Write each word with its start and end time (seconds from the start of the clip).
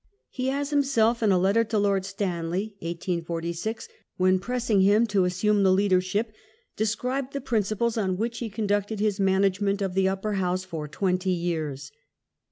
He 0.31 0.47
has 0.47 0.71
himself, 0.71 1.21
in 1.21 1.31
a 1.31 1.37
letter 1.37 1.63
to 1.65 1.77
Lord 1.77 2.05
Stanley 2.05 2.73
(1846) 2.79 3.87
when 4.17 4.39
pressing 4.39 4.81
him 4.81 5.05
to 5.05 5.25
assume 5.25 5.61
the 5.61 5.71
leadership, 5.71 6.33
described 6.75 7.33
the 7.33 7.39
principles 7.39 7.99
on 7.99 8.17
which 8.17 8.39
he 8.39 8.49
conducted 8.49 8.99
his 8.99 9.19
management 9.19 9.79
of 9.79 9.93
the 9.93 10.09
Upper 10.09 10.33
House 10.33 10.63
for 10.63 10.87
twenty 10.87 11.29
years. 11.29 11.91